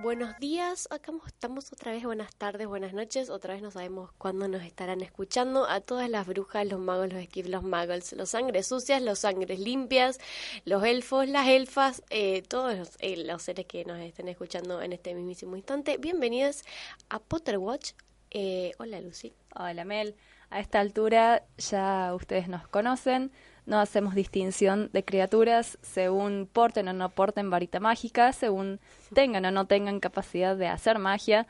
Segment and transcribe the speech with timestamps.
[0.00, 4.46] Buenos días, acá estamos otra vez, buenas tardes, buenas noches, otra vez no sabemos cuándo
[4.46, 8.68] nos estarán escuchando a todas las brujas, los magos, los esquifs, los muggles, los sangres
[8.68, 10.20] sucias, los sangres limpias,
[10.64, 14.92] los elfos, las elfas, eh, todos los, eh, los, seres que nos estén escuchando en
[14.92, 15.96] este mismísimo instante.
[15.98, 16.62] Bienvenidos
[17.08, 17.90] a Potter Watch.
[18.30, 19.34] Eh, hola Lucy.
[19.56, 20.14] Hola Mel.
[20.50, 23.32] A esta altura ya ustedes nos conocen,
[23.68, 28.80] no hacemos distinción de criaturas según porten o no porten varita mágica, según
[29.12, 31.46] tengan o no tengan capacidad de hacer magia.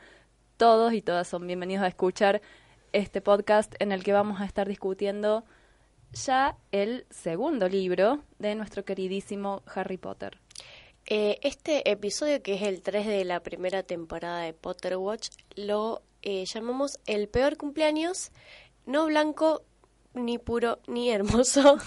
[0.57, 2.41] Todos y todas son bienvenidos a escuchar
[2.91, 5.45] este podcast en el que vamos a estar discutiendo
[6.11, 10.39] ya el segundo libro de nuestro queridísimo Harry Potter.
[11.05, 16.01] Eh, este episodio, que es el 3 de la primera temporada de Potter Watch, lo
[16.21, 18.31] eh, llamamos El peor cumpleaños
[18.89, 19.61] no blanco,
[20.13, 21.77] ni puro, ni hermoso.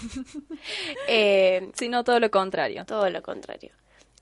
[1.07, 2.85] eh, Sino todo lo contrario.
[2.85, 3.71] Todo lo contrario.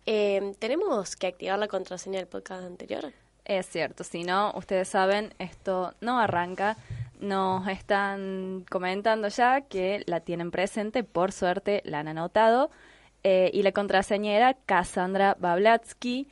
[0.06, 3.12] Eh, ¿Tenemos que activar la contraseña del podcast anterior?
[3.46, 6.78] Es cierto, si no, ustedes saben, esto no arranca.
[7.20, 12.72] Nos están comentando ya que la tienen presente, por suerte la han anotado.
[13.24, 16.28] Eh, y la contraseña era Cassandra Bablatsky,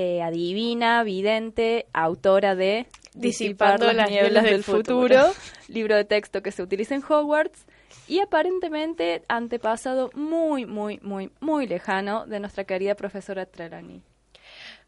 [0.00, 5.32] eh, adivina, vidente, autora de Disipando las nieblas del futuro,
[5.68, 7.66] libro de texto que se utiliza en Hogwarts
[8.08, 14.00] y aparentemente antepasado muy, muy, muy, muy lejano de nuestra querida profesora Trelawney.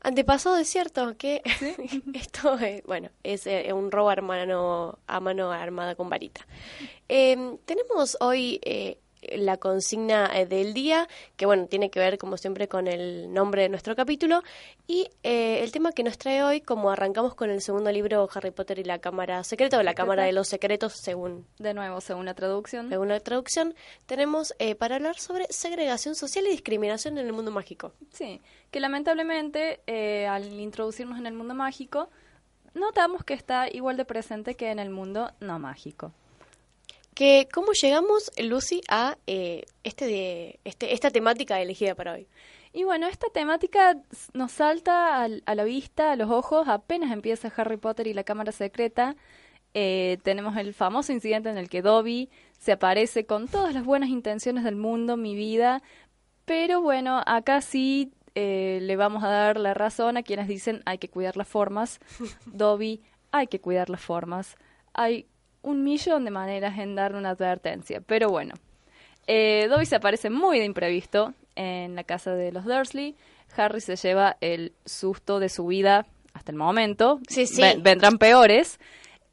[0.00, 1.42] Antepasado es cierto que
[2.14, 6.46] esto es, bueno, es eh, un robo a mano, a mano armada con varita.
[7.08, 12.36] Eh, tenemos hoy eh, la consigna eh, del día, que bueno, tiene que ver como
[12.36, 14.42] siempre con el nombre de nuestro capítulo,
[14.86, 18.50] y eh, el tema que nos trae hoy, como arrancamos con el segundo libro Harry
[18.50, 21.46] Potter y la Cámara Secreta, o la Cámara de los Secretos, según...
[21.58, 22.88] De nuevo, según la traducción.
[22.88, 23.74] Según la traducción,
[24.06, 27.92] tenemos eh, para hablar sobre segregación social y discriminación en el mundo mágico.
[28.10, 28.40] Sí,
[28.70, 29.80] que lamentablemente
[30.26, 32.08] al introducirnos en el mundo mágico,
[32.74, 36.12] notamos que está igual de presente que en el mundo no mágico
[37.14, 42.26] que cómo llegamos, Lucy, a eh, este de, este, esta temática elegida para hoy.
[42.72, 43.96] Y bueno, esta temática
[44.32, 48.50] nos salta a la vista, a los ojos, apenas empieza Harry Potter y la Cámara
[48.50, 49.14] Secreta.
[49.74, 54.08] Eh, tenemos el famoso incidente en el que Dobby se aparece con todas las buenas
[54.08, 55.82] intenciones del mundo, mi vida,
[56.44, 60.98] pero bueno, acá sí eh, le vamos a dar la razón a quienes dicen hay
[60.98, 62.00] que cuidar las formas.
[62.46, 64.56] Dobby, hay que cuidar las formas.
[64.94, 65.26] Hay
[65.62, 68.00] un millón de maneras en dar una advertencia.
[68.00, 68.54] Pero bueno,
[69.26, 73.16] eh, Dobby se aparece muy de imprevisto en la casa de los Dursley.
[73.56, 77.20] Harry se lleva el susto de su vida hasta el momento.
[77.28, 77.62] Sí, sí.
[77.78, 78.78] vendrán peores.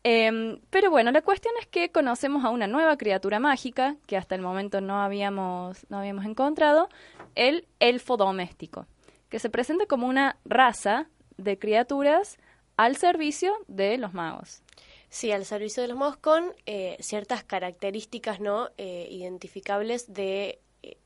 [0.03, 4.35] Em, pero bueno, la cuestión es que conocemos a una nueva criatura mágica que hasta
[4.35, 6.87] el momento no habíamos, no habíamos encontrado,
[7.35, 8.85] el elfo doméstico,
[9.29, 11.07] que se presenta como una raza
[11.37, 12.37] de criaturas
[12.77, 14.61] al servicio de los magos.
[15.09, 20.97] Sí, al servicio de los magos con eh, ciertas características no eh, identificables de eh,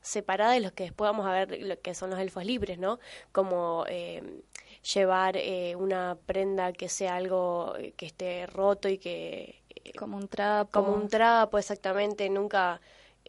[0.00, 2.98] separadas de los que después vamos a ver lo que son los elfos libres, ¿no?
[3.30, 3.84] Como
[4.94, 5.38] llevar
[5.76, 9.62] una prenda que sea algo que esté roto y que
[9.96, 12.28] como un trapo, como un trapo, exactamente.
[12.28, 12.80] Nunca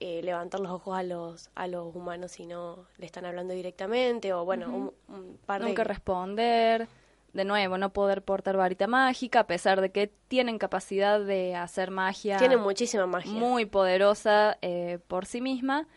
[0.01, 4.43] levantar los ojos a los a los humanos si no le están hablando directamente o
[4.43, 6.87] bueno, un, par de nunca responder
[7.33, 11.89] de nuevo, no poder portar varita mágica, a pesar de que tienen capacidad de hacer
[11.89, 12.37] magia.
[12.37, 13.31] Tienen muchísima magia.
[13.31, 15.87] Muy poderosa eh, por sí misma.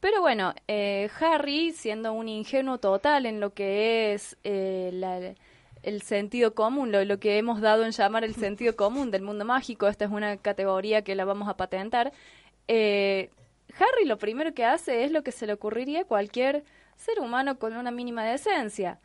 [0.00, 5.34] Pero bueno, eh, Harry, siendo un ingenuo total en lo que es eh,
[5.82, 9.44] el sentido común, lo, lo, que hemos dado en llamar el sentido común del mundo
[9.44, 12.12] mágico, esta es una categoría que la vamos a patentar,
[12.68, 16.64] Harry lo primero que hace es lo que se le ocurriría a cualquier
[16.96, 18.98] ser humano con una mínima decencia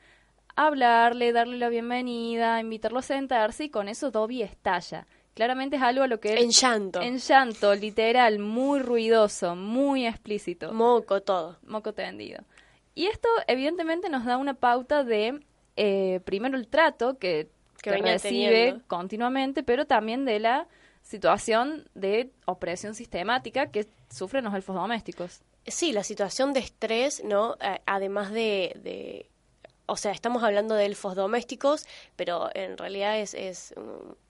[0.56, 5.08] hablarle, darle la bienvenida, invitarlo a sentarse y con eso Dobby estalla.
[5.34, 6.36] Claramente es algo a lo que...
[6.36, 7.02] En llanto.
[7.02, 10.72] En llanto, literal, muy ruidoso, muy explícito.
[10.74, 11.58] Moco todo.
[11.66, 12.44] Moco tendido.
[12.94, 15.40] Y esto evidentemente nos da una pauta de,
[15.76, 17.50] eh, primero, el trato que,
[17.82, 20.68] que, recibe continuamente, pero también de la
[21.02, 25.42] situación de opresión sistemática que sufren los elfos domésticos.
[25.66, 27.56] Sí, la situación de estrés, ¿no?
[27.88, 29.32] además de
[29.86, 31.86] o sea, estamos hablando de elfos domésticos,
[32.16, 33.74] pero en realidad es, es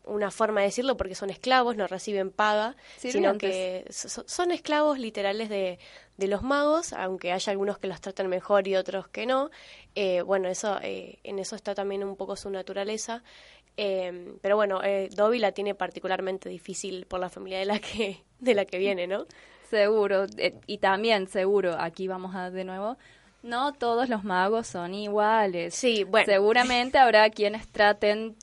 [0.04, 5.50] una forma de decirlo porque son esclavos, no reciben paga, sino que son esclavos literales
[5.50, 5.78] de,
[6.18, 9.52] de, los magos, aunque haya algunos que los tratan mejor y otros que no.
[9.94, 13.24] Eh, bueno, eso eh, en eso está también un poco su naturaleza.
[13.78, 18.54] Eh, pero bueno, Dobby la tiene particularmente difícil por la familia de la que, de
[18.56, 19.26] la que viene, ¿no?
[19.70, 20.26] Seguro,
[20.68, 22.98] y también seguro, aquí vamos a de nuevo
[23.44, 25.76] No todos los magos son iguales.
[25.76, 26.26] Sí, bueno.
[26.26, 28.36] Seguramente habrá quienes traten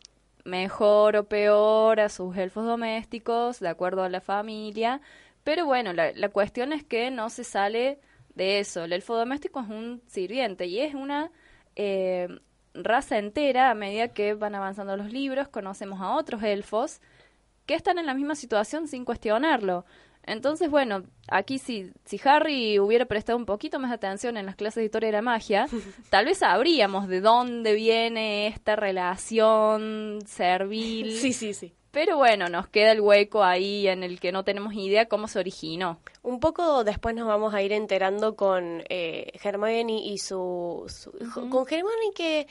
[0.44, 5.00] mejor o peor a sus elfos domésticos, de acuerdo a la familia.
[5.42, 7.98] Pero bueno, la, la cuestión es que no se sale
[8.34, 8.84] de eso.
[8.84, 11.30] El elfo doméstico es un sirviente y es una
[11.76, 12.28] eh,
[12.74, 15.48] raza entera a medida que van avanzando los libros.
[15.48, 17.00] Conocemos a otros elfos
[17.66, 19.84] que están en la misma situación sin cuestionarlo.
[20.24, 24.76] Entonces, bueno, aquí si, si Harry hubiera prestado un poquito más atención en las clases
[24.76, 25.66] de historia de la magia,
[26.10, 31.12] tal vez sabríamos de dónde viene esta relación servil.
[31.16, 31.72] Sí, sí, sí.
[31.90, 35.40] Pero bueno, nos queda el hueco ahí en el que no tenemos idea cómo se
[35.40, 35.98] originó.
[36.22, 40.84] Un poco después nos vamos a ir enterando con eh, Hermione y su...
[40.86, 41.10] su-
[41.50, 42.46] Con Hermione que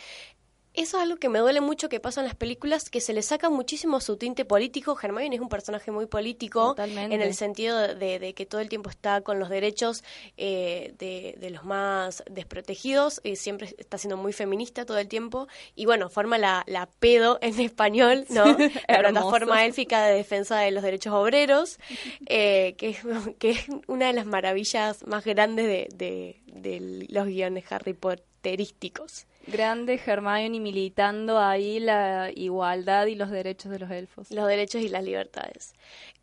[0.80, 3.22] eso es algo que me duele mucho que pasa en las películas, que se le
[3.22, 4.98] saca muchísimo su tinte político.
[5.02, 7.14] Hermione es un personaje muy político Totalmente.
[7.14, 10.06] en el sentido de, de que todo el tiempo está con los derechos
[10.38, 15.50] eh, de, de los más desprotegidos y siempre está siendo muy feminista todo el tiempo.
[15.76, 18.46] Y bueno, forma la, la pedo en español, ¿no?
[18.88, 21.78] la plataforma élfica de defensa de los derechos obreros,
[22.28, 23.00] eh, que, es,
[23.38, 29.26] que es una de las maravillas más grandes de, de, de los guiones Harry Potterísticos.
[29.52, 34.32] Grande Hermione militando ahí la igualdad y los derechos de los elfos.
[34.32, 35.74] Los derechos y las libertades.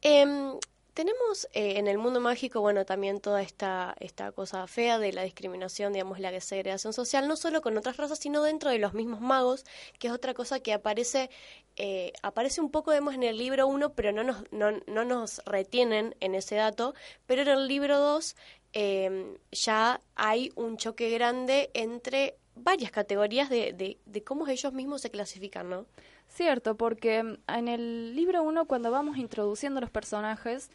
[0.00, 0.58] Em,
[0.94, 5.24] tenemos eh, en el mundo mágico, bueno, también toda esta, esta cosa fea de la
[5.24, 9.20] discriminación, digamos, la segregación social, no solo con otras razas, sino dentro de los mismos
[9.20, 9.66] magos,
[9.98, 11.28] que es otra cosa que aparece,
[11.76, 15.42] eh, aparece un poco, vemos en el libro 1, pero no nos, no, no nos
[15.44, 16.94] retienen en ese dato,
[17.26, 18.36] pero en el libro 2
[19.52, 25.10] ya hay un choque grande entre varias categorías de, de, de cómo ellos mismos se
[25.10, 25.86] clasifican, ¿no?
[26.28, 30.70] Cierto, porque en el libro 1, cuando vamos introduciendo los personajes,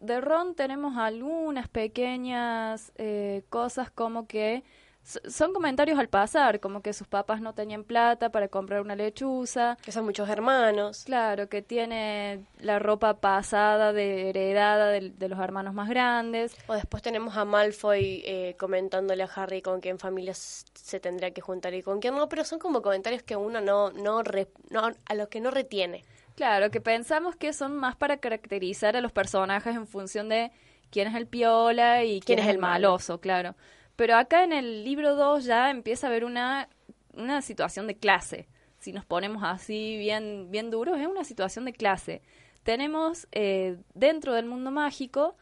[0.00, 4.64] de Ron tenemos algunas pequeñas eh, cosas como que
[5.02, 9.76] son comentarios al pasar, como que sus papás no tenían plata para comprar una lechuza,
[9.82, 11.02] Que son muchos hermanos.
[11.04, 16.54] claro, que tiene la ropa pasada, de, heredada de, de los hermanos más grandes.
[16.68, 21.40] O después tenemos a Malfoy eh, comentándole a Harry con quién familia se tendría que
[21.40, 24.90] juntar y con quién no, pero son como comentarios que uno no, no, re- no
[25.06, 26.04] a los que no retiene.
[26.36, 30.52] Claro, que pensamos que son más para caracterizar a los personajes en función de
[30.90, 33.54] quién es el piola y quién, es el maloso, claro.
[34.00, 36.70] Pero acá en el libro 2 ya empieza a haber una,
[37.12, 38.48] una situación de clase.
[38.78, 42.22] Si nos ponemos así bien, bien duros, es una situación de clase.
[42.62, 45.36] Tenemos eh, dentro del mundo mágico,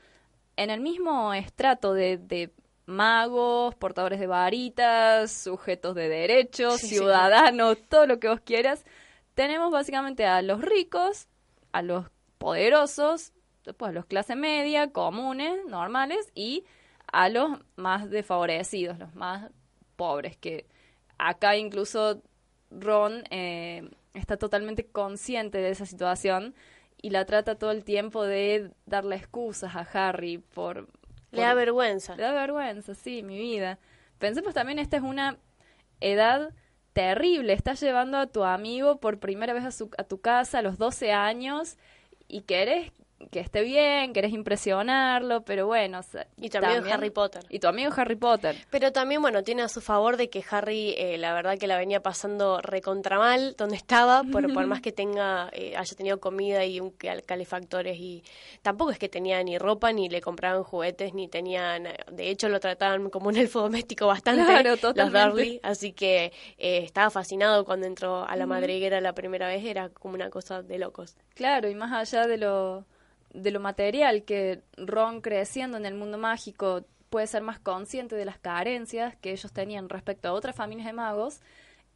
[0.57, 2.51] en el mismo estrato de, de
[2.85, 6.95] magos, portadores de varitas, sujetos de derechos, Sí, sí.
[6.97, 8.85] ciudadanos, todo lo que vos quieras,
[9.35, 11.29] tenemos básicamente a los ricos,
[11.71, 12.07] a los
[12.39, 13.33] poderosos,
[13.65, 16.65] después a los clase media, comunes, normales, y
[17.13, 19.51] a los más desfavorecidos, los más
[19.97, 20.67] pobres, que
[21.19, 22.23] acá incluso
[22.71, 26.55] Ron eh, está totalmente consciente de esa situación
[27.01, 30.89] y la trata todo el tiempo de darle excusas a Harry por...
[31.31, 32.17] Le da vergüenza.
[32.17, 33.79] le da vergüenza, sí, mi vida.
[34.19, 35.37] Pensemos también, esta es una
[36.01, 36.55] edad
[36.93, 37.53] terrible.
[37.53, 40.79] Estás llevando a tu amigo por primera vez a, su, a tu casa a los
[40.79, 41.77] 12 años
[42.29, 42.93] y querés
[43.31, 45.99] que esté bien, querés impresionarlo, pero bueno.
[45.99, 47.45] o sea, Y también Harry Potter.
[47.49, 48.57] Y tu amigo Harry Potter.
[48.71, 51.77] Pero también, bueno, tiene a su favor de que Harry, eh, la verdad que la
[51.77, 56.65] venía pasando recontra mal donde estaba, por, por más que tenga, eh, haya tenido comida
[56.65, 58.23] y un cal- calefactores y
[58.63, 62.61] tampoco es que tenía ni ropa, ni le compraban juguetes, ni tenían, de hecho lo
[62.61, 65.13] trataban como un elfo doméstico bastante, Claro, los.
[65.35, 69.89] Dursley, así que eh, estaba fascinado cuando entró a la madriguera la primera vez, era
[69.89, 71.17] como una cosa de locos.
[71.35, 72.85] Claro, y más allá de lo,
[73.39, 78.25] de lo material, que Ron creciendo en el mundo mágico puede ser más consciente de
[78.25, 81.41] las carencias que ellos tenían respecto a otras familias de magos,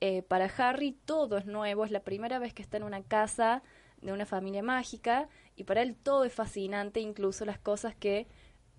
[0.01, 3.63] eh, para Harry todo es nuevo, es la primera vez que está en una casa
[4.01, 8.27] de una familia mágica y para él todo es fascinante, incluso las cosas que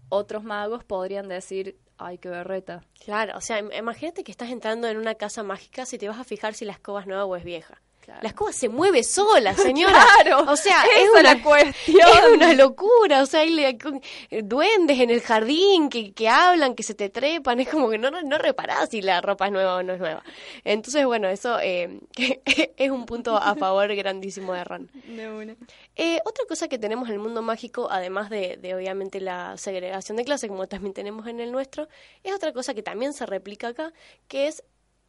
[0.09, 2.83] otros magos podrían decir, ay, qué berreta.
[3.05, 6.19] Claro, o sea, im- imagínate que estás entrando en una casa mágica si te vas
[6.19, 7.81] a fijar si la escoba es nueva o es vieja.
[8.03, 8.19] Claro.
[8.21, 10.05] La escoba se mueve sola, señora.
[10.23, 11.97] Claro, o sea, esa es una la cuestión.
[12.01, 14.01] Es una locura, o sea, hay le- con-
[14.43, 18.11] duendes en el jardín que, que hablan, que se te trepan, es como que no,
[18.11, 20.21] no, no reparás si la ropa es nueva o no es nueva.
[20.65, 22.01] Entonces, bueno, eso eh,
[22.77, 24.89] es un punto a favor grandísimo de Ron.
[25.07, 25.55] De una.
[25.95, 30.17] Eh, otra cosa que tenemos en el mundo mágico, además de, de obviamente la segregación
[30.17, 31.87] de clase, como también tenemos en el nuestro,
[32.23, 33.93] es otra cosa que también se replica acá,
[34.27, 34.61] que es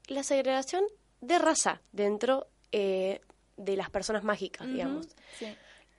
[0.06, 0.84] la segregación
[1.20, 2.46] de raza dentro
[2.76, 3.21] eh,
[3.57, 5.07] de las personas mágicas, digamos.
[5.38, 5.47] Sí.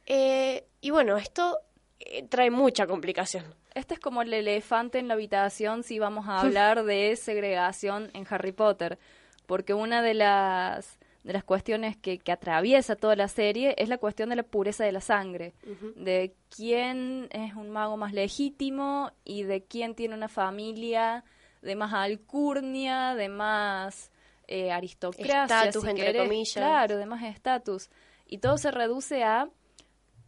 [0.07, 1.57] Eh, y bueno, esto
[2.01, 3.45] eh, trae mucha complicación.
[3.73, 8.27] Este es como el elefante en la habitación si vamos a hablar de segregación en
[8.29, 8.99] Harry Potter,
[9.45, 13.97] porque una de las de las cuestiones que, que atraviesa toda la serie es la
[13.97, 15.53] cuestión de la pureza de la sangre,
[15.95, 21.23] de quién es un mago más legítimo y de quién tiene una familia
[21.63, 24.11] de más alcurnia, de más
[24.47, 26.23] eh, aristocracia, Estatus, si entre querés.
[26.23, 26.53] comillas.
[26.53, 27.89] Claro, de más estatus.
[28.27, 29.49] Y todo se reduce a,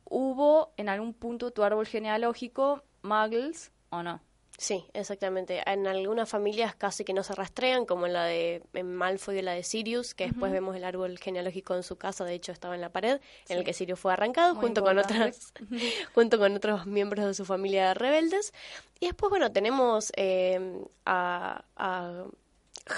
[0.06, 4.22] ¿hubo en algún punto tu árbol genealógico muggles o no?
[4.60, 5.62] Sí, exactamente.
[5.70, 9.42] En algunas familias casi que no se rastrean, como en la de en Malfoy y
[9.44, 12.74] la de Sirius, que después vemos el árbol genealógico en su casa, de hecho estaba
[12.74, 15.54] en la pared, en el que Sirius fue arrancado Muy junto con otras
[16.16, 18.52] junto con otros miembros de su familia rebeldes.
[19.00, 22.26] Y después, bueno, tenemos eh, a, a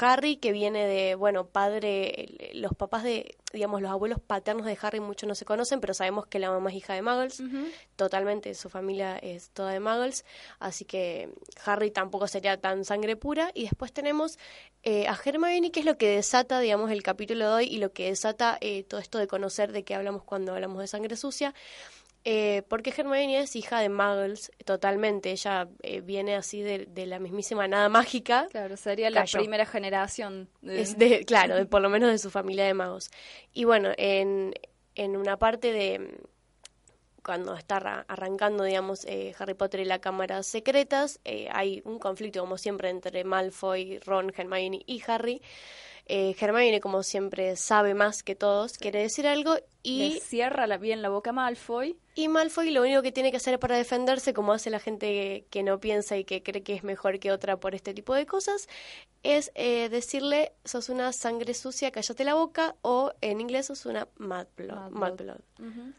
[0.01, 4.99] Harry que viene de, bueno, padre, los papás de, digamos, los abuelos paternos de Harry
[4.99, 7.41] muchos no se conocen, pero sabemos que la mamá es hija de Muggles
[7.95, 10.25] totalmente, su familia es toda de Muggles,
[10.59, 11.33] así que
[11.65, 13.51] Harry tampoco sería tan sangre pura.
[13.53, 14.37] Y después tenemos
[14.83, 17.91] eh, a Hermione, que es lo que desata, digamos, el capítulo de hoy y lo
[17.91, 21.53] que desata eh, todo esto de conocer de qué hablamos cuando hablamos de sangre sucia.
[22.25, 27.17] Eh, porque Hermione es hija de Muggles totalmente, ella eh, viene así de, de la
[27.17, 30.49] mismísima nada mágica, Claro, sería la primera generación.
[30.61, 33.09] de- es de, claro, de, por lo menos de su familia de magos.
[33.53, 34.53] Y bueno, en,
[34.95, 36.19] en una parte de
[37.23, 41.99] cuando está arra- arrancando, digamos, eh, Harry Potter y la Cámara Secretas, eh, hay un
[41.99, 45.41] conflicto, como siempre, entre Malfoy, Ron, Hermione y Harry.
[46.11, 50.79] Eh, Hermione, como siempre, sabe más que todos, quiere decir algo, Le y, cierra la,
[50.79, 51.99] bien la boca a Malfoy.
[52.15, 55.61] y Malfoy lo único que tiene que hacer para defenderse, como hace la gente que
[55.61, 58.67] no piensa y que cree que es mejor que otra por este tipo de cosas,
[59.21, 64.07] es eh, decirle, sos una sangre sucia, cállate la boca, o en inglés sos una
[64.17, 64.89] mad blood.
[64.89, 65.41] Mad mad blood.
[65.57, 65.69] blood.
[65.69, 65.93] Ujú.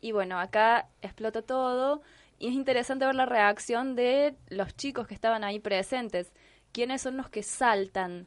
[0.00, 2.02] Y bueno, acá explota todo
[2.40, 6.32] y es interesante ver la reacción de los chicos que estaban ahí presentes.
[6.72, 8.26] ¿Quiénes son los que saltan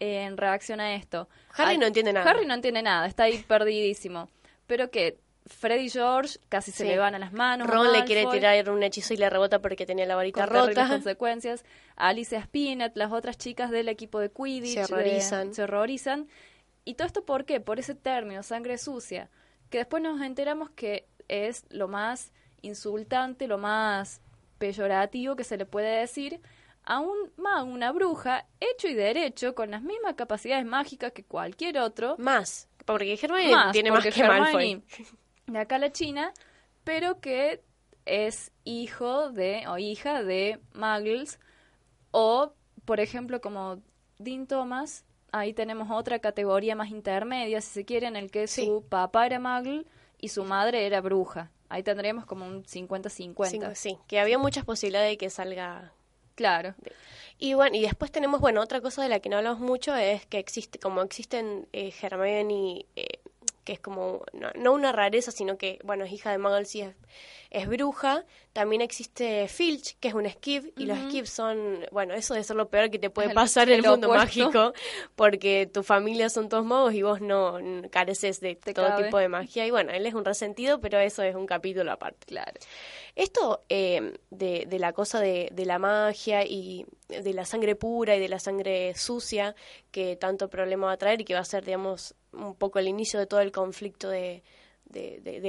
[0.00, 1.28] en reacción a esto?
[1.54, 2.30] Harry Ay, no entiende nada.
[2.30, 4.28] Harry no entiende nada, está ahí perdidísimo.
[4.66, 7.68] Pero que Freddy y George casi se le van a las manos.
[7.68, 10.88] Ron le quiere tirar un hechizo y le rebota porque tenía la varita con rota.
[10.88, 11.64] consecuencias.
[11.94, 14.74] Alicia Spinett, las otras chicas del equipo de Quidditch.
[14.74, 15.54] Se de- horrorizan.
[15.54, 16.28] se horrorizan.
[16.84, 17.60] ¿Y todo esto por qué?
[17.60, 19.30] Por ese término, sangre sucia.
[19.70, 24.20] Que después nos enteramos que es lo más insultante, lo más
[24.58, 26.40] peyorativo que se le puede decir
[26.86, 31.78] a un mago, una bruja, hecho y derecho, con las mismas capacidades mágicas que cualquier
[31.78, 32.14] otro.
[32.18, 34.82] Más, porque Hermione Más, tiene más que Hermione, Malfoy.
[35.46, 36.32] de acá a la China,
[36.84, 37.62] pero que
[38.04, 41.40] es hijo de o hija de muggles
[42.12, 42.52] o,
[42.84, 43.82] por ejemplo, como
[44.18, 48.64] Dean Thomas, ahí tenemos otra categoría más intermedia, si se quiere, en el que Sí.
[48.64, 49.84] su papá era muggle
[50.18, 51.50] y su madre era bruja.
[51.68, 53.48] Ahí tendríamos como un 50-50.
[53.50, 55.92] Cinco, sí, que había muchas posibilidades de que salga
[56.36, 56.74] Claro.
[57.38, 60.24] Y bueno, y después tenemos, bueno, otra cosa de la que no hablamos mucho es
[60.26, 63.18] que existe, como existen eh, Hermione, eh,
[63.64, 66.82] que es como, no, no una rareza, sino que, bueno, es hija de Muggles y
[66.82, 66.94] es,
[67.50, 72.34] es bruja, también existe Filch, que es un Skiv, y los Skivs son, bueno, eso
[72.34, 74.24] de ser lo peor que te puede El- pasar en el mundo opuesto.
[74.50, 74.72] mágico,
[75.16, 77.58] porque tu familia son todos magos y vos no
[77.90, 79.04] careces de Te todo cabe.
[79.04, 79.66] tipo de magia.
[79.66, 82.24] Y bueno, él es un resentido, pero eso es un capítulo aparte.
[82.26, 82.52] Claro.
[83.16, 88.14] Esto eh, de, de la cosa de, de la magia y de la sangre pura
[88.14, 89.56] y de la sangre sucia
[89.90, 92.88] que tanto problema va a traer y que va a ser, digamos, un poco el
[92.88, 94.42] inicio de todo el conflicto de,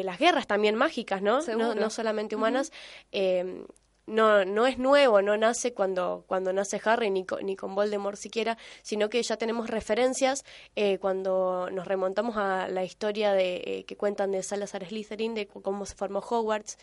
[0.04, 1.42] las guerras también mágicas, ¿no?
[1.58, 2.72] No, no solamente humanas.
[3.12, 3.66] eh,
[4.08, 8.18] no, no es nuevo, no nace cuando, cuando nace Harry ni con, ni con Voldemort
[8.18, 10.44] siquiera, sino que ya tenemos referencias
[10.76, 15.48] eh, cuando nos remontamos a la historia de eh, que cuentan de Salazar Slytherin, de
[15.48, 16.78] cómo se formó Hogwarts,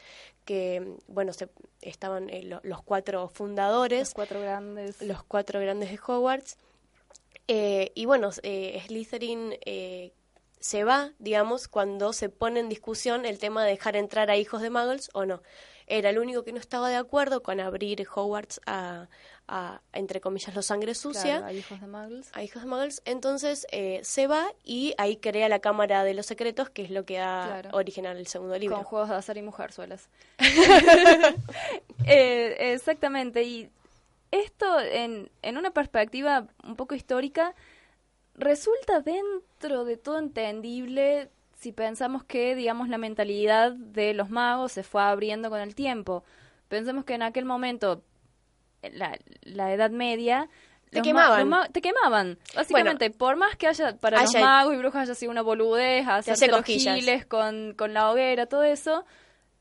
[0.44, 1.48] que bueno, se,
[1.80, 5.00] estaban eh, lo- los cuatro Los fundadores, cuatro grandes.
[5.02, 6.58] los cuatro grandes de Hogwarts.
[7.48, 10.12] Eh, y bueno, eh, Slytherin eh,
[10.60, 14.62] se va, digamos, cuando se pone en discusión el tema de dejar entrar a hijos
[14.62, 15.42] de Muggles o no.
[15.86, 19.08] Era el único que no estaba de acuerdo con abrir Hogwarts a,
[19.48, 21.22] a, entre comillas, los sangre sucia.
[21.38, 22.30] Claro, hay hijos de muggles.
[22.32, 26.24] a hijos de Muggles, entonces eh, se va y ahí crea la Cámara de los
[26.26, 27.76] Secretos, que es lo que da Claro.
[27.76, 28.76] original el segundo libro.
[28.76, 30.08] Con juegos de azar y mujerzuelas.
[32.06, 33.42] Eh, exactamente.
[33.44, 33.70] Y
[34.30, 37.54] esto, en, en una perspectiva un poco histórica,
[38.34, 41.30] resulta dentro de todo entendible
[41.64, 46.22] si pensamos que, digamos, la mentalidad de los magos se fue abriendo con el tiempo.
[46.68, 48.02] Pensemos que en aquel momento,
[48.82, 50.50] en la, la Edad Media,
[50.90, 51.50] Te quemaban.
[51.72, 52.38] te quemaban.
[52.54, 56.48] Básicamente, por más que haya para los magos y brujas haya sido una boludez, hacerse
[56.48, 59.06] los giles con, con la hoguera, todo eso,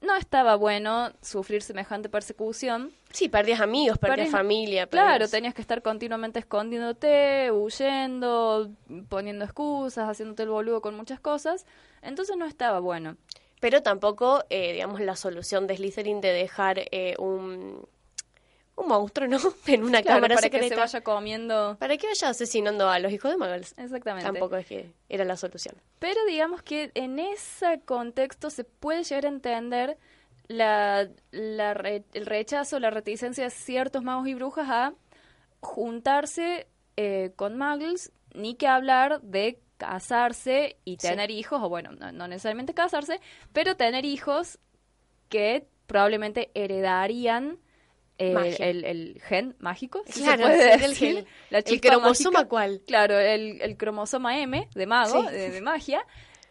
[0.04, 2.92] no estaba bueno sufrir semejante persecución.
[3.12, 4.86] Sí, perdías amigos, perdías, familia.
[4.88, 8.70] Claro, tenías que estar continuamente escondiéndote, huyendo,
[9.10, 11.66] poniendo excusas, haciéndote el boludo con muchas cosas.
[12.02, 13.18] Entonces no estaba bueno.
[13.62, 17.88] Pero tampoco, eh, digamos, la solución de Slytherin de dejar eh, un,
[18.76, 19.38] un monstruo, ¿no?
[19.68, 21.78] En una cámara para que se vaya comiendo.
[21.80, 23.76] Para que vaya asesinando a los hijos de Muggles.
[23.78, 24.30] Exactamente.
[24.30, 25.76] Tampoco es que era la solución.
[26.00, 29.98] Pero digamos que en ese contexto se puede llegar a entender
[30.48, 34.94] la, la el rechazo, la reticencia de ciertos magos y brujas a
[35.62, 42.28] juntarse eh, con Muggles, ni que hablar de casarse y tener hijos, o bueno, no,
[42.28, 43.20] necesariamente casarse,
[43.52, 44.60] pero tener hijos
[45.30, 47.58] que probablemente heredarían
[48.18, 52.82] eh, el, gen mágico, claro, el, gen, el cromosoma cuál.
[52.86, 56.06] Claro, el, cromosoma M de mago, de, magia.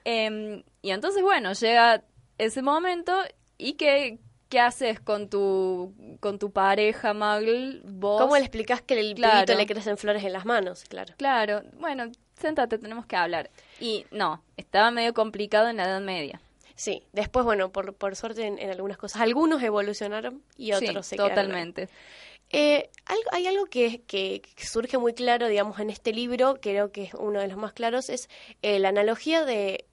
[0.04, 2.02] Em, y entonces, bueno, llega
[2.38, 3.12] ese momento
[3.58, 4.18] y que
[4.52, 7.80] ¿qué haces con tu con tu pareja Muggle?
[7.84, 9.54] Vos, ¿Cómo le explicas que el claro.
[9.54, 10.84] le crecen flores en las manos?
[10.90, 11.14] Claro.
[11.16, 11.62] Claro.
[11.78, 13.50] Bueno, sentate, tenemos que hablar.
[13.80, 16.42] Y no, estaba medio complicado en la Edad Media.
[16.74, 21.88] Sí, después, bueno, por, por suerte en, algunas cosas, algunos evolucionaron y otros se totalmente.
[22.50, 22.90] Eh,
[23.30, 27.40] hay algo que, que, surge muy claro, digamos, en este libro, creo que es uno
[27.40, 28.28] de los más claros, es
[28.60, 29.86] eh, la analogía de,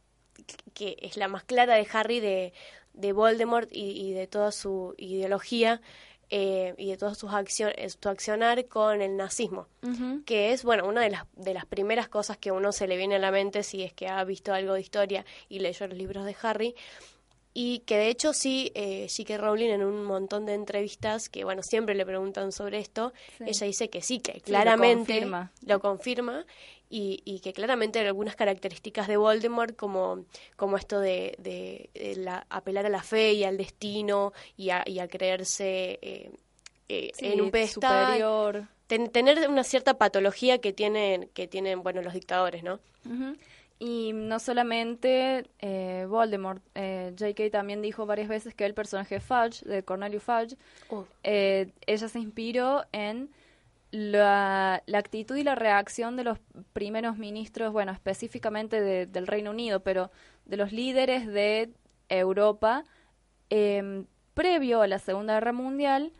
[0.73, 2.51] que es la más clara de Harry de,
[2.93, 5.81] de Voldemort y, y de toda su ideología
[6.29, 9.67] eh, y de todas sus acciones, su accionar con el nazismo,
[10.25, 12.97] que es, bueno, una de las, de las primeras cosas que a uno se le
[12.97, 15.97] viene a la mente si es que ha visto algo de historia y leyó los
[15.97, 16.75] libros de Harry,
[17.53, 19.37] y que de hecho sí, eh, J.K.
[19.37, 23.89] Rowling en un montón de entrevistas, que bueno, siempre le preguntan sobre esto, ella dice
[23.89, 25.27] que sí, que claramente
[25.65, 26.45] lo confirma,
[26.89, 32.45] y, y, que claramente hay algunas características de Voldemort como, como esto de, de, la,
[32.49, 36.31] apelar a la fe y al destino y a, y a creerse eh,
[36.89, 38.05] eh, en un pedestal.
[38.07, 38.67] Superior.
[38.87, 42.79] tener una cierta patología que tienen, que tienen bueno, los dictadores, ¿no?
[43.79, 47.49] Y no solamente eh, Voldemort, eh, J.K.
[47.49, 50.57] también dijo varias veces que el personaje Fudge, de Cornelius Fudge,
[50.89, 51.05] oh.
[51.23, 53.29] eh, ella se inspiró en
[53.91, 56.39] la, la, actitud y la reacción de los
[56.73, 60.11] primeros ministros, bueno, específicamente del Reino Unido, pero
[60.45, 61.71] de los líderes de
[62.07, 62.83] Europa,
[63.49, 66.13] em, previo a la Segunda Guerra Mundial,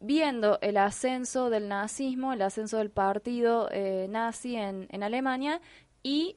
[0.00, 3.70] viendo el ascenso del nazismo, el ascenso del partido
[4.08, 5.60] nazi en, en Alemania
[6.02, 6.36] y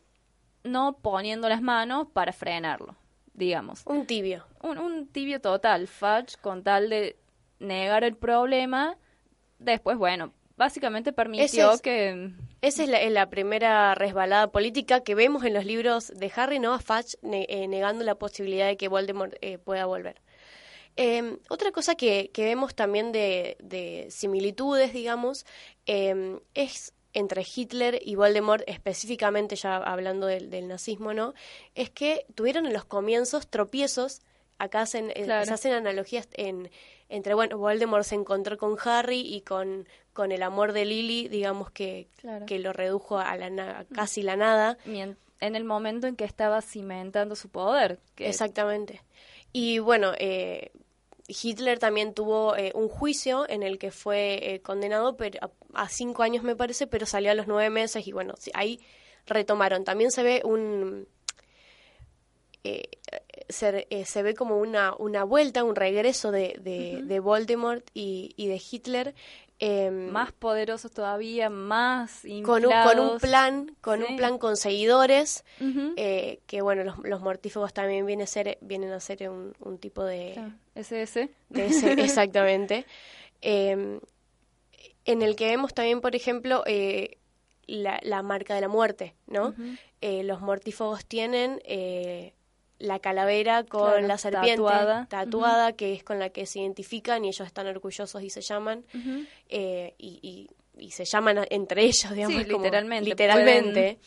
[0.67, 2.95] no poniendo las manos para frenarlo,
[3.33, 3.83] digamos.
[3.85, 4.45] Un tibio.
[4.61, 5.87] Un, tibio total.
[5.87, 7.17] Fudge, con tal de
[7.59, 8.97] negar el problema,
[9.59, 12.31] después, bueno, básicamente permitió que...
[12.61, 16.73] Esa es la, primera resbalada política que vemos en los libros de Harry, ¿no?
[16.73, 20.21] A Fudge eh, negando la posibilidad de que Voldemort eh, pueda volver.
[20.95, 25.45] Em, otra cosa que, que, vemos también de, de similitudes, digamos,
[25.85, 31.33] em, es entre Hitler y Voldemort, específicamente ya hablando del, nazismo, ¿no?
[31.75, 34.21] Es que tuvieron en los comienzos tropiezos,
[34.57, 36.69] acá hacen, eh, se hacen analogías en,
[37.09, 41.69] entre, bueno, Voldemort se encontró con Harry y con, con el amor de Lily, digamos
[41.69, 42.07] que,
[42.47, 44.75] que lo redujo a, la casi la nada.
[44.83, 47.99] En el momento en que estaba cimentando su poder.
[48.17, 49.03] Exactamente.
[49.53, 50.71] Y bueno, eh,
[51.27, 56.23] Hitler también tuvo eh, un juicio en el que fue eh, condenado pero, a, cinco
[56.23, 58.79] años, me parece, pero salió a los nueve meses y bueno, ahí
[59.27, 59.83] retomaron.
[59.83, 61.07] También se ve un...
[62.63, 62.89] Eh,
[63.49, 69.13] se, ve como una, una vuelta, un regreso de, de, Voldemort y, y, de Hitler
[69.59, 75.43] Em, más poderosos todavía, más con un, con un plan, con un plan con seguidores,
[75.95, 79.79] eh, que bueno, los, los, mortífagos también vienen a ser, vienen a ser un, un
[79.79, 80.39] tipo de
[80.75, 82.85] SS, exactamente,
[83.41, 83.99] em,
[85.05, 87.17] en el que vemos también, por ejemplo, eh,
[87.65, 89.55] la, la, marca de la muerte, ¿no?
[90.01, 91.63] Eh, los mortífagos tienen
[92.79, 94.63] la calavera con la serpiente
[95.09, 98.85] tatuada, que es con la que se identifican y ellos están orgullosos y se llaman
[99.49, 103.97] eh, y, y, se llaman entre ellos digamos literalmente literalmente.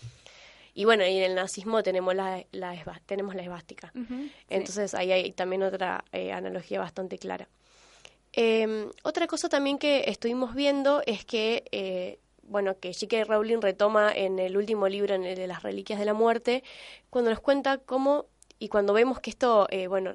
[0.74, 3.92] y bueno y en el nazismo tenemos la, la tenemos la esvástica.
[4.48, 7.48] Entonces ahí hay también otra eh, analogía bastante clara.
[8.32, 13.24] Em, otra cosa también que estuvimos viendo es que eh, bueno, que J.K.
[13.24, 16.64] Rowling retoma en el último libro, en el de las Reliquias de la Muerte,
[17.08, 18.26] cuando nos cuenta cómo
[18.60, 20.14] y cuando vemos que esto, eh, bueno,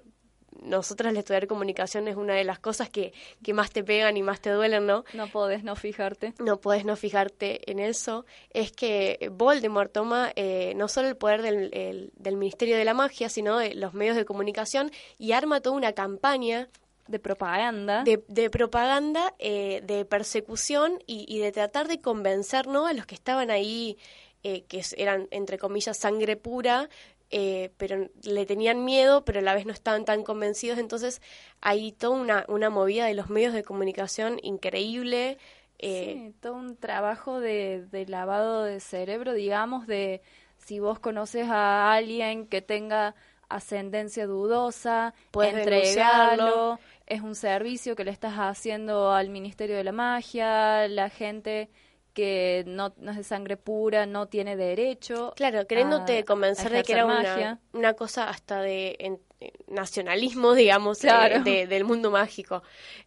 [0.62, 3.12] nosotras al estudiar comunicación es una de las cosas que,
[3.44, 5.04] que más te pegan y más te duelen, ¿no?
[5.14, 6.34] No podés no fijarte.
[6.40, 8.26] No podés no fijarte en eso.
[8.52, 13.28] Es que Voldemort toma eh, no solo el poder del, del Ministerio de la Magia,
[13.28, 16.70] sino de los medios de comunicación y arma toda una campaña
[17.08, 18.04] de propaganda.
[18.04, 22.88] De, propaganda, eh, de persecución y, y, de tratar de convencer ¿no?
[22.88, 23.98] a los que estaban ahí,
[24.44, 26.88] eh, que eran, entre comillas, sangre pura,
[27.32, 30.78] eh, pero le tenían miedo, pero a la vez no estaban tan convencidos.
[30.78, 31.22] Entonces
[31.62, 35.38] hay toda una, una movida de los medios de comunicación increíble.
[35.80, 40.22] sí, todo un trabajo de, de lavado de cerebro, digamos, de
[40.58, 43.16] si vos conoces a alguien que tenga
[43.50, 49.92] ascendencia dudosa, Puedes entregarlo, es un servicio que le estás haciendo al Ministerio de la
[49.92, 51.70] Magia, la gente
[52.16, 55.34] que no, no es de sangre pura, no tiene derecho.
[55.36, 59.20] Claro, queriéndote convencer de que era una, una, cosa hasta de
[59.68, 62.64] nacionalismo, digamos, eh, del mundo mágico.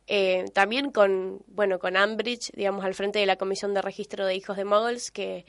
[0.07, 4.35] Eh, también con, bueno, con Ambridge, digamos, al frente de la Comisión de Registro de
[4.35, 5.47] Hijos de Muggles, que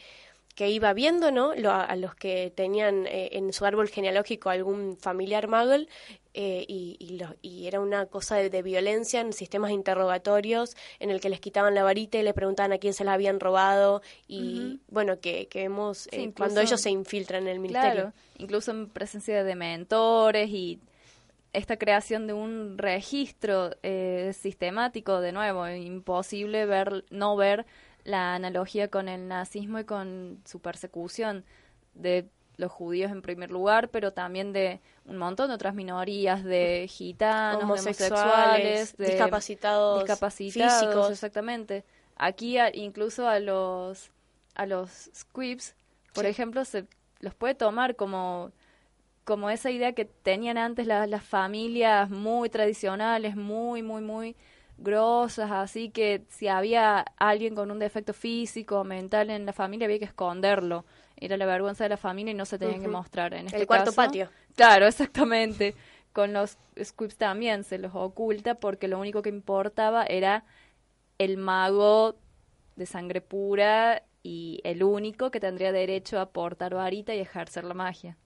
[0.60, 1.54] que iba viendo, ¿no?
[1.72, 5.88] a, los que tenían eh, en su árbol genealógico algún familiar muggle
[6.34, 6.98] eh, y,
[7.42, 11.84] y, era una cosa de, violencia en sistemas interrogatorios en el que les quitaban la
[11.84, 16.10] varita y le preguntaban a quién se la habían robado y bueno que, que vemos
[16.12, 20.82] eh, cuando ellos se infiltran en el ministerio claro, incluso en presencia de mentores y
[21.54, 23.78] esta creación de un registro
[24.34, 27.66] sistemático de nuevo imposible ver no ver
[28.10, 31.46] la analogía con el nazismo y con su persecución
[31.94, 36.88] de los judíos en primer lugar, pero también de un montón de otras minorías, de
[36.90, 41.12] gitanos, homosexuales, de discapacitados, físicos.
[41.12, 41.86] exactamente.
[42.18, 44.12] Aquí incluso a los
[44.56, 45.76] a los squibs,
[46.14, 46.86] por ejemplo, se
[47.22, 48.52] los puede tomar como
[49.24, 54.36] como esa idea que tenían antes las familias muy tradicionales, muy muy muy
[54.80, 59.86] grosas, así que si había alguien con un defecto físico o mental en la familia
[59.86, 60.86] había que esconderlo.
[61.18, 63.34] Era la vergüenza de la familia y no se tenía que mostrar.
[63.34, 64.30] En este El cuarto patio.
[64.56, 65.76] Claro, exactamente.
[66.14, 70.46] Con los squibs también se los oculta porque lo único que importaba era
[71.18, 72.16] el mago
[72.76, 77.74] de sangre pura y el único que tendría derecho a portar varita y ejercer la
[77.74, 78.18] magia.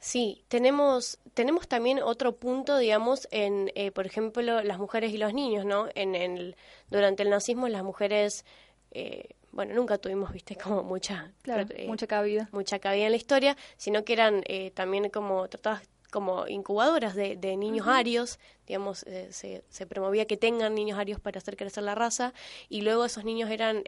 [0.00, 5.34] Sí, tenemos, tenemos también otro punto, digamos, en, eh, por ejemplo, las mujeres y los
[5.34, 5.88] niños, ¿no?
[5.94, 6.56] En el,
[6.88, 8.46] durante el nazismo las mujeres,
[8.92, 11.32] eh, bueno, nunca tuvimos, viste, como mucha...
[11.44, 12.48] Eh, mucha cabida.
[12.50, 17.56] Mucha cabida en la historia, sino que eran también como tratadas como incubadoras de, de
[17.56, 22.34] niños arios, digamos, se, se, promovía que tengan niños arios para hacer crecer la raza,
[22.68, 23.84] y luego esos niños eran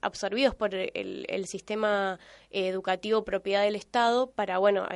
[0.00, 4.86] absorbidos por el, el sistema educativo propiedad del Estado para, bueno,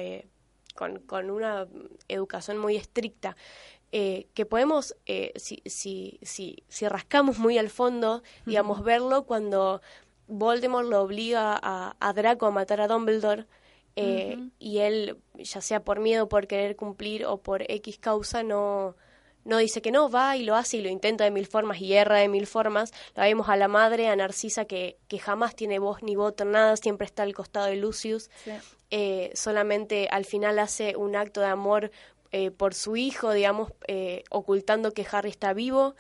[1.07, 1.67] con, una
[2.09, 3.37] educación muy estricta.
[3.93, 9.83] Eh, que podemos, eh, si, si, si, si, rascamos muy al fondo, digamos, verlo cuando
[10.29, 13.47] Voldemort lo obliga a, Draco a matar a Dumbledore
[13.97, 18.95] eh, y él, ya sea por miedo, por querer cumplir o por X causa, no,
[19.45, 21.95] no dice que no, va y lo hace y lo intenta de mil formas y
[21.95, 22.93] erra de mil formas.
[23.15, 26.77] La vemos a la madre, a Narcisa, que, que jamás tiene voz ni voto nada,
[26.77, 28.31] siempre está al costado de Lucius.
[28.91, 31.91] Eh, solamente al final hace un acto de amor
[32.33, 35.95] eh, por su hijo, digamos, eh, ocultando que Harry está vivo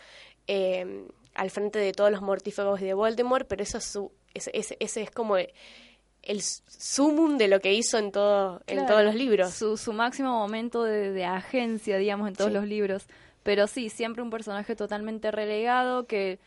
[1.34, 4.50] al frente de todos los mortífagos de Voldemort, pero eso es su, ese,
[4.80, 9.54] ese, es como el, sumum de lo que hizo en, todo, en todos los libros.
[9.54, 13.06] Su, su máximo momento de, agencia, digamos, en todos los libros.
[13.42, 16.38] Pero sí, siempre un personaje totalmente relegado que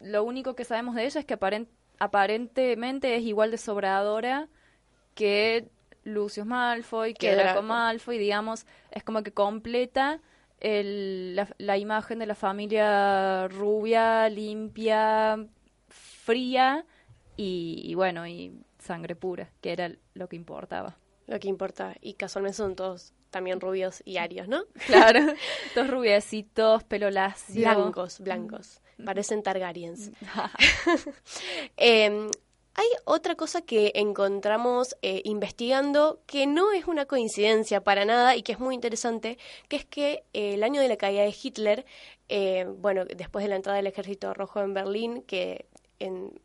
[0.00, 1.38] lo único que sabemos de ella es que
[1.98, 4.48] aparentemente es igual de sobradora
[5.14, 5.68] que
[6.04, 10.20] Lucius Malfoy, que Draco Malfoy, digamos, es como que completa
[10.60, 15.46] el, la, imagen de la familia rubia, limpia,
[15.88, 16.84] fría
[17.36, 20.96] y, bueno, y sangre pura, que era lo que importaba.
[21.26, 24.64] Lo que importa, y casualmente son todos también rubios y arios, ¿no?
[24.86, 25.20] Claro,
[25.74, 27.60] todos rubiecitos, pelo lacio.
[27.60, 28.80] Blancos, blancos.
[29.04, 30.12] Parecen Targaryens.
[31.76, 32.28] eh,
[32.76, 38.42] hay otra cosa que encontramos eh, investigando que no es una coincidencia para nada y
[38.42, 41.84] que es muy interesante, que es que eh, el año de la caída de Hitler,
[42.28, 45.66] eh, bueno, después de la entrada del ejército rojo en Berlín, que
[46.00, 46.40] en,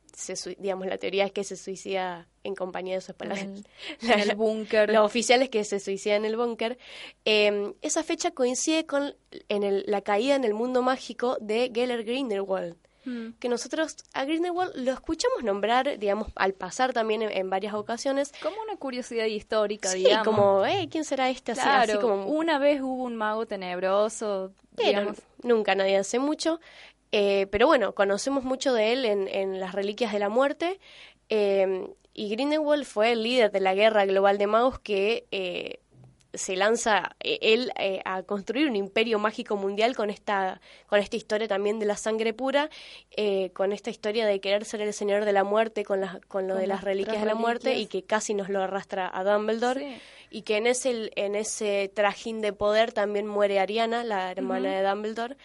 [0.58, 3.36] digamos, la teoría es que se suicida en compañía de sus espalda.
[4.02, 4.92] En el, búnker.
[4.92, 6.78] Los oficiales que se suicidan en el búnker.
[7.26, 9.16] esa fecha coincide con
[9.48, 12.76] en la caída en el mundo mágico de Geller Grindelwald.
[13.06, 13.32] Mm.
[13.40, 18.32] que nosotros a Grindelwald lo escuchamos nombrar, digamos, al pasar también en, en varias ocasiones.
[18.44, 20.26] Como una curiosidad histórica, Sí, digamos.
[20.26, 21.54] como, hey, ¿quién será este?
[21.54, 25.18] Así, claro, así como una vez hubo un mago tenebroso, pero digamos.
[25.44, 26.60] nunca nadie hace mucho.
[27.12, 30.80] Eh, pero bueno, conocemos mucho de él en, en las Reliquias de la Muerte.
[31.30, 35.80] eh, y Grindelwald fue el líder de la guerra global de magos que eh,
[36.34, 41.16] se lanza eh, él eh, a construir un imperio mágico mundial con esta, con esta
[41.16, 42.70] historia también de la sangre pura,
[43.16, 46.48] eh, con esta historia de querer ser el señor de la muerte, con, las, con
[46.48, 49.24] lo Con de las reliquias de la muerte y que casi nos lo arrastra a
[49.24, 49.98] Dumbledore Sí.
[50.32, 54.88] y que en ese, en ese trajín de poder también muere Ariana, la hermana de
[54.88, 55.38] Dumbledore.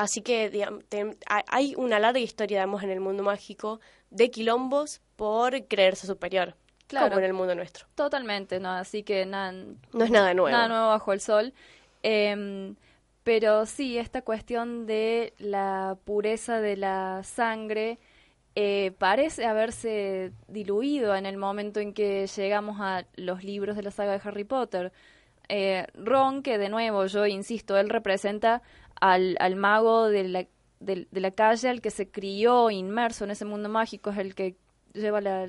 [0.00, 4.30] Así que digamos, te- hay- hay una larga historia, digamos, en el mundo mágico de
[4.30, 6.54] quilombos por creerse superior,
[6.86, 7.08] Claro.
[7.08, 7.86] como en el mundo nuestro.
[7.94, 8.70] Totalmente, ¿no?
[8.70, 9.52] Así que nada,
[9.92, 10.50] No es nada nuevo.
[10.56, 11.52] nada nuevo bajo el sol.
[12.02, 12.76] Em,
[13.24, 17.98] pero sí, esta cuestión de la pureza de la sangre
[18.56, 23.90] eh, parece haberse diluido en el momento en que llegamos a los libros de la
[23.92, 24.92] saga de Harry Potter.
[25.48, 28.62] Eh, Ron, que de nuevo, yo insisto, él representa
[29.00, 30.46] al, al mago de la,
[30.80, 34.34] de, de la calle, al que se crió inmerso en ese mundo mágico, es el
[34.34, 34.56] que
[34.92, 35.48] lleva la,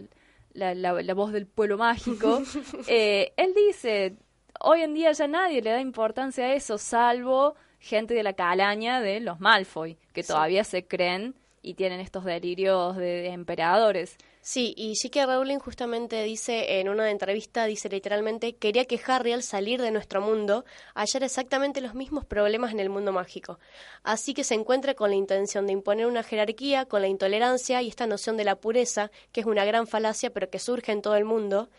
[0.54, 2.42] la, la- la voz del pueblo mágico.
[2.88, 4.16] Eh, él dice,
[4.60, 9.02] hoy en día ya nadie le da importancia a eso, salvo gente de la calaña
[9.02, 10.28] de los Malfoy, que Sí.
[10.30, 14.18] todavía se creen y tienen estos delirios de, emperadores.
[14.42, 15.28] Sí, y J.K.
[15.28, 20.20] Rowling justamente dice en una entrevista, dice literalmente, quería que Harry al salir de nuestro
[20.20, 23.60] mundo hallara exactamente los mismos problemas en el mundo mágico.
[24.04, 27.90] Así que se encuentra con la intención de imponer una jerarquía, con la intolerancia y
[27.90, 31.16] esta noción de la pureza, que es una gran falacia pero que surge en todo
[31.16, 31.70] el mundo.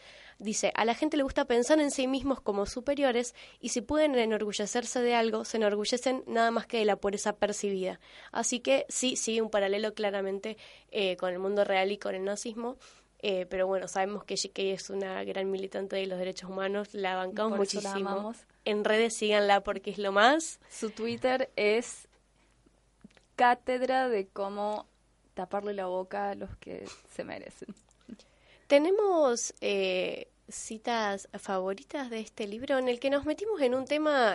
[0.43, 4.17] Dice, a la gente le gusta pensar en sí mismos como superiores y si pueden
[4.17, 8.01] enorgullecerse de algo, se enorgullecen nada más que de la pureza percibida.
[8.33, 10.57] Así que sí, sigue un paralelo claramente
[10.91, 12.77] eh, con el mundo real y con el nazismo.
[13.21, 14.63] eh, pero bueno, sabemos que J.K.
[14.63, 18.11] es una gran militante de los derechos humanos, la bancamos la muchísimo.
[18.11, 18.39] amamos.
[18.65, 20.59] En redes síganla porque es lo más.
[20.69, 22.09] Su Twitter es
[23.37, 24.87] cátedra de cómo
[25.35, 27.73] taparle la boca a los que se merecen.
[28.73, 34.35] Tenemos eh, citas favoritas de este libro en el que nos metimos en un tema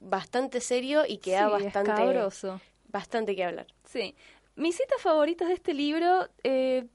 [0.00, 2.60] bastante serio y que da Sí, bastante, escabroso.
[2.88, 3.68] bastante que hablar.
[3.84, 4.16] Sí.
[4.56, 6.88] Mis citas favoritas de este libro, eh,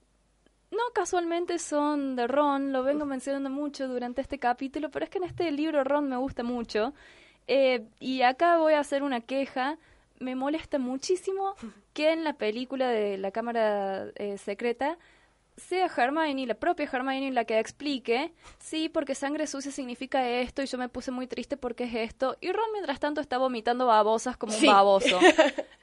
[0.70, 5.20] no casualmente son de Ron, lo vengo mencionando mucho durante este capítulo, pero es que
[5.20, 6.94] en este libro Ron me gusta mucho.
[7.48, 9.78] Eh, y acá voy a hacer una queja.
[10.20, 11.56] Me molesta muchísimo
[11.94, 14.98] que en la película de la Cámara eh, Secreta
[15.68, 20.66] sea Hermione, la propia Hermione, la que explique, sí, porque sangre sucia significa esto y
[20.66, 22.38] yo me puse muy triste porque es esto.
[22.42, 24.68] Y Ron, mientras tanto, está vomitando babosas como Sí.
[24.68, 25.20] un baboso.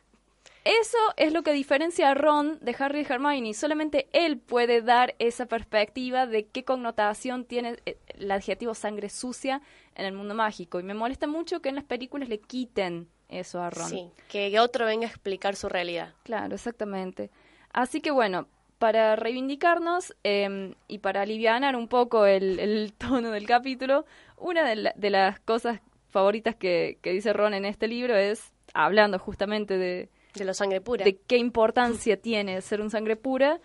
[0.65, 3.55] Eso es lo que diferencia a Ron de Harry y Hermione.
[3.55, 9.63] Solamente él puede dar esa perspectiva de qué connotación tiene eh, el adjetivo sangre sucia
[9.95, 10.79] en el mundo mágico.
[10.79, 13.89] Y me molesta mucho que en las películas le quiten eso a Ron.
[13.89, 16.13] Sí, que otro venga a explicar su realidad.
[16.23, 17.31] Claro, exactamente.
[17.73, 18.47] Así que bueno,
[18.79, 24.05] para reivindicarnos eh, y para alivianar un poco el, el tono del capítulo,
[24.37, 28.53] una de, la- de las cosas favoritas que, que dice Ron en este libro es,
[28.75, 31.05] hablando justamente de, De la sangre pura.
[31.05, 33.61] de qué importancia tiene ser un sangre pura,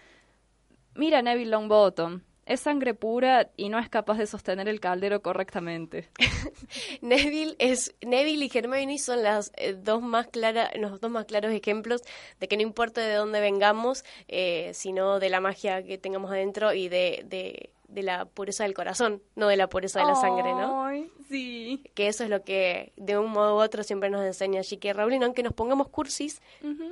[0.96, 2.22] mira Neville Longbottom.
[2.46, 6.10] Es sangre pura y no es capaz de sostener el caldero correctamente.
[7.02, 11.52] Neville es Neville y Hermione son las eh, dos más claras los dos más claros
[11.52, 12.02] ejemplos
[12.40, 16.74] de que no importa de dónde vengamos eh, sino de la magia que tengamos adentro
[16.74, 20.52] y de, de, de la pureza del corazón no de la pureza de la sangre
[20.54, 21.84] no Ay, sí.
[21.94, 24.94] que eso es lo que de un modo u otro siempre nos enseña J.K.
[24.94, 26.42] Rowling aunque nos pongamos cursis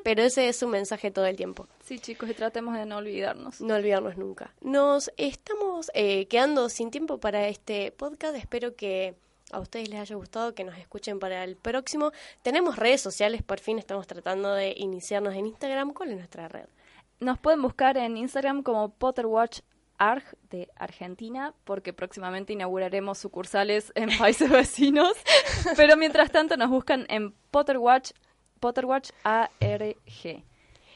[0.04, 3.60] pero ese es su mensaje todo el tiempo Sí, chicos, y tratemos de no olvidarnos.
[3.60, 4.54] no olvidarnos nunca.
[4.62, 8.36] Nos estamos eh, quedando sin tiempo para este podcast.
[8.38, 9.16] Espero que
[9.52, 12.12] a ustedes les haya gustado, que nos escuchen para el próximo.
[12.44, 15.92] Tenemos redes sociales, por fin estamos tratando de iniciarnos en Instagram.
[15.94, 16.66] ¿Cuál es nuestra red?
[17.20, 19.60] Nos pueden buscar en Instagram como PotterWatch
[20.02, 25.14] Arg de Argentina, porque próximamente inauguraremos sucursales en países vecinos.
[25.78, 28.12] Pero mientras tanto nos buscan en Potterwatch,
[28.60, 30.44] Potterwatch ARG.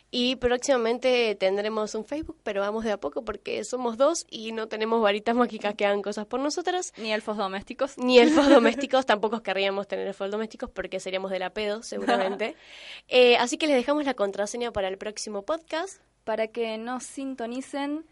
[0.10, 4.68] Y próximamente tendremos un Facebook, pero vamos de a poco porque somos dos y no
[4.68, 6.92] tenemos varitas mágicas que hagan cosas por nosotras.
[6.98, 8.00] Ni elfos domésticos.
[8.00, 12.56] Ni elfos domésticos, tampoco querríamos tener elfos domésticos porque seríamos de la pedo, seguramente.
[13.08, 16.02] Eh, así que les dejamos la contraseña para el próximo podcast.
[16.24, 18.04] Para que nos sintonicen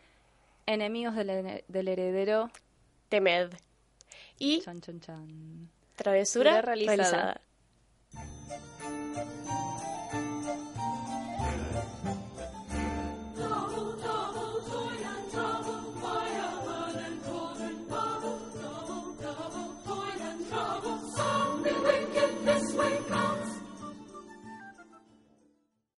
[0.66, 2.50] Enemigos del, heredero.
[3.10, 3.56] Temed.
[4.40, 4.62] Y.
[4.62, 5.70] Chan, chan, chan.
[5.96, 7.42] Travesura realizada.